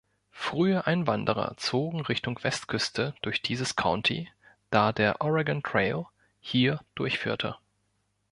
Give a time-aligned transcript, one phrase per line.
[0.31, 4.31] Frühe Einwanderer zogen Richtung Westküste durch dieses County,
[4.71, 6.05] da der Oregon Trail
[6.39, 7.57] hier durchführte.